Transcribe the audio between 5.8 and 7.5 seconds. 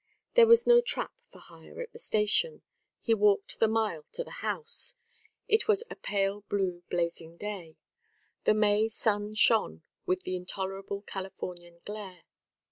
a pale blue blazing